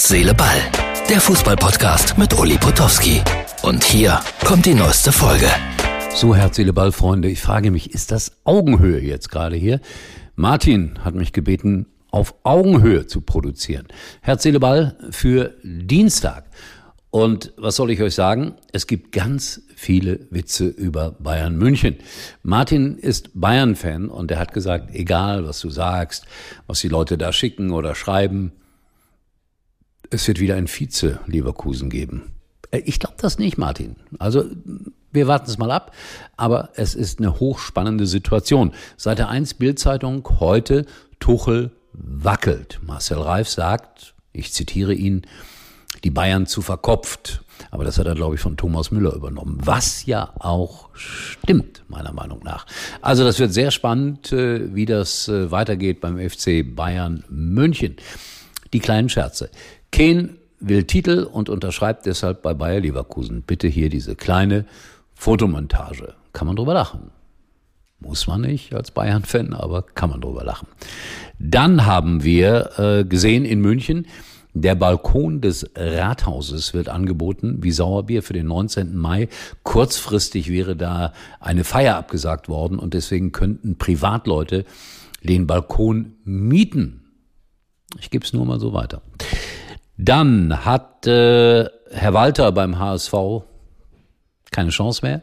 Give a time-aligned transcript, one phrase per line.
[0.00, 0.56] Herz, Seele, Ball.
[1.10, 3.20] Der Fußballpodcast mit Uli Potowski.
[3.62, 5.46] Und hier kommt die neueste Folge.
[6.14, 7.28] So, Herz, Seele, Ball, Freunde.
[7.28, 9.78] Ich frage mich, ist das Augenhöhe jetzt gerade hier?
[10.36, 13.88] Martin hat mich gebeten, auf Augenhöhe zu produzieren.
[14.22, 16.46] Herz, Seele, Ball für Dienstag.
[17.10, 18.54] Und was soll ich euch sagen?
[18.72, 21.96] Es gibt ganz viele Witze über Bayern München.
[22.42, 26.24] Martin ist Bayern-Fan und er hat gesagt, egal was du sagst,
[26.66, 28.52] was die Leute da schicken oder schreiben,
[30.10, 32.32] es wird wieder ein Vize Leverkusen geben.
[32.70, 33.96] Äh, ich glaube das nicht, Martin.
[34.18, 34.44] Also
[35.12, 35.92] wir warten es mal ab,
[36.36, 38.72] aber es ist eine hochspannende Situation.
[38.96, 40.86] Seite 1 Bildzeitung heute
[41.18, 42.80] Tuchel wackelt.
[42.82, 45.22] Marcel Reif sagt, ich zitiere ihn,
[46.04, 47.42] die Bayern zu verkopft.
[47.70, 49.58] Aber das hat er, glaube ich, von Thomas Müller übernommen.
[49.62, 52.64] Was ja auch stimmt, meiner Meinung nach.
[53.02, 57.96] Also das wird sehr spannend, äh, wie das äh, weitergeht beim FC Bayern München.
[58.72, 59.50] Die kleinen Scherze.
[59.92, 63.42] Kane will Titel und unterschreibt deshalb bei Bayer Leverkusen.
[63.42, 64.66] Bitte hier diese kleine
[65.14, 66.14] Fotomontage.
[66.32, 67.10] Kann man drüber lachen.
[67.98, 70.68] Muss man nicht als Bayern-Fan, aber kann man drüber lachen.
[71.38, 74.06] Dann haben wir äh, gesehen in München,
[74.52, 78.96] der Balkon des Rathauses wird angeboten wie Sauerbier für den 19.
[78.96, 79.28] Mai.
[79.62, 84.64] Kurzfristig wäre da eine Feier abgesagt worden und deswegen könnten Privatleute
[85.22, 87.04] den Balkon mieten.
[88.00, 89.02] Ich gebe es nur mal so weiter.
[90.02, 93.12] Dann hat äh, Herr Walter beim HSV
[94.50, 95.20] keine Chance mehr,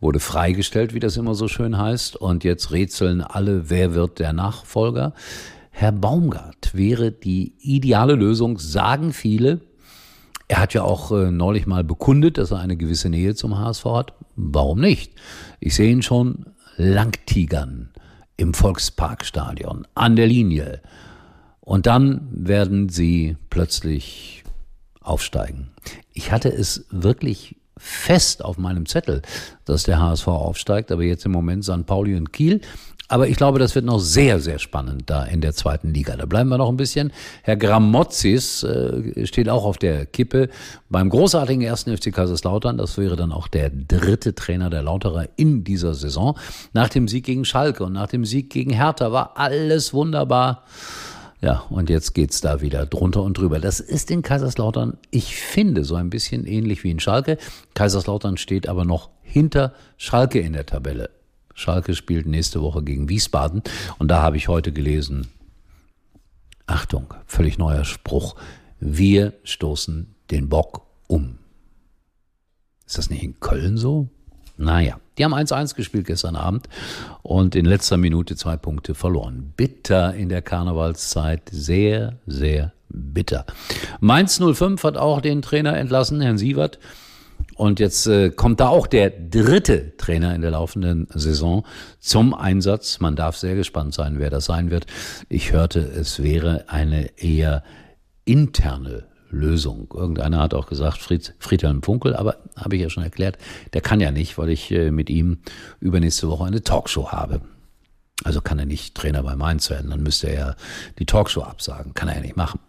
[0.00, 4.32] wurde freigestellt, wie das immer so schön heißt, und jetzt rätseln alle, wer wird der
[4.32, 5.12] Nachfolger.
[5.70, 9.60] Herr Baumgart wäre die ideale Lösung, sagen viele.
[10.48, 13.84] Er hat ja auch äh, neulich mal bekundet, dass er eine gewisse Nähe zum HSV
[13.84, 14.14] hat.
[14.36, 15.12] Warum nicht?
[15.60, 17.90] Ich sehe ihn schon langtigern
[18.38, 20.80] im Volksparkstadion, an der Linie.
[21.68, 24.42] Und dann werden sie plötzlich
[25.02, 25.68] aufsteigen.
[26.14, 29.20] Ich hatte es wirklich fest auf meinem Zettel,
[29.66, 31.84] dass der HSV aufsteigt, aber jetzt im Moment St.
[31.84, 32.62] Pauli und Kiel.
[33.08, 36.16] Aber ich glaube, das wird noch sehr, sehr spannend da in der zweiten Liga.
[36.16, 37.12] Da bleiben wir noch ein bisschen.
[37.42, 40.48] Herr Gramozis äh, steht auch auf der Kippe
[40.88, 42.78] beim großartigen ersten FC Kaiserslautern.
[42.78, 46.38] Das wäre dann auch der dritte Trainer der Lauterer in dieser Saison.
[46.72, 50.64] Nach dem Sieg gegen Schalke und nach dem Sieg gegen Hertha war alles wunderbar.
[51.40, 53.60] Ja, und jetzt geht's da wieder drunter und drüber.
[53.60, 57.38] Das ist in Kaiserslautern, ich finde, so ein bisschen ähnlich wie in Schalke.
[57.74, 61.10] Kaiserslautern steht aber noch hinter Schalke in der Tabelle.
[61.54, 63.62] Schalke spielt nächste Woche gegen Wiesbaden.
[63.98, 65.28] Und da habe ich heute gelesen,
[66.66, 68.34] Achtung, völlig neuer Spruch,
[68.80, 71.38] wir stoßen den Bock um.
[72.86, 74.08] Ist das nicht in Köln so?
[74.58, 76.68] Naja, die haben 1-1 gespielt gestern Abend
[77.22, 79.52] und in letzter Minute zwei Punkte verloren.
[79.56, 83.46] Bitter in der Karnevalszeit, sehr, sehr bitter.
[84.00, 86.78] Mainz 05 hat auch den Trainer entlassen, Herrn Sievert.
[87.54, 91.64] Und jetzt äh, kommt da auch der dritte Trainer in der laufenden Saison
[91.98, 93.00] zum Einsatz.
[93.00, 94.86] Man darf sehr gespannt sein, wer das sein wird.
[95.28, 97.62] Ich hörte, es wäre eine eher
[98.24, 99.88] interne Lösung.
[99.94, 103.38] Irgendeiner hat auch gesagt, Fried, Friedhelm Funkel, aber habe ich ja schon erklärt,
[103.72, 105.38] der kann ja nicht, weil ich äh, mit ihm
[105.80, 107.40] übernächste Woche eine Talkshow habe.
[108.24, 110.56] Also kann er nicht Trainer bei Mainz werden, dann müsste er ja
[110.98, 111.94] die Talkshow absagen.
[111.94, 112.60] Kann er ja nicht machen.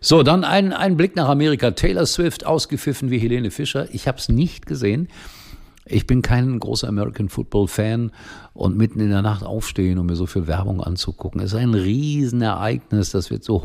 [0.00, 1.72] So, dann ein, ein Blick nach Amerika.
[1.72, 3.92] Taylor Swift, ausgepfiffen wie Helene Fischer.
[3.92, 5.08] Ich habe es nicht gesehen.
[5.90, 8.12] Ich bin kein großer American Football Fan
[8.52, 13.10] und mitten in der Nacht aufstehen, um mir so viel Werbung anzugucken, ist ein Riesenereignis.
[13.10, 13.64] Das wird so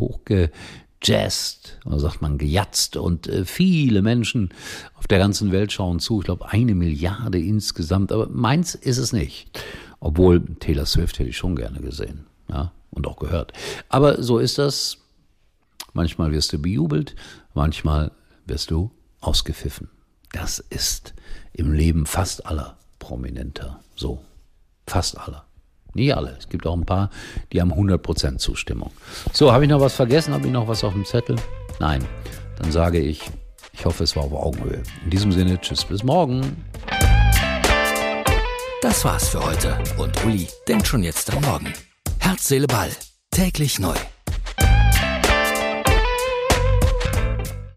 [1.03, 4.49] hochgejazzt, oder sagt man gejatzt und äh, viele Menschen
[4.95, 6.19] auf der ganzen Welt schauen zu.
[6.19, 9.63] Ich glaube eine Milliarde insgesamt, aber meins ist es nicht.
[9.99, 13.53] Obwohl Taylor Swift hätte ich schon gerne gesehen, ja, und auch gehört.
[13.89, 14.97] Aber so ist das.
[15.95, 17.15] Manchmal wirst du bejubelt,
[17.53, 18.11] manchmal
[18.47, 18.89] wirst du
[19.21, 19.89] ausgepfiffen.
[20.31, 21.13] Das ist
[21.53, 24.23] im Leben fast aller Prominenter so.
[24.87, 25.45] Fast aller.
[25.93, 26.35] Nicht alle.
[26.37, 27.09] Es gibt auch ein paar,
[27.51, 28.91] die haben 100% Zustimmung.
[29.31, 30.33] So, habe ich noch was vergessen?
[30.33, 31.35] Habe ich noch was auf dem Zettel?
[31.79, 32.03] Nein.
[32.57, 33.21] Dann sage ich,
[33.73, 34.83] ich hoffe, es war auf Augenhöhe.
[35.03, 36.63] In diesem Sinne, tschüss, bis morgen.
[38.81, 39.77] Das war's für heute.
[39.97, 41.73] Und Uli denkt schon jetzt am Morgen.
[42.19, 42.91] Herz, Seele, Ball.
[43.31, 43.95] Täglich neu.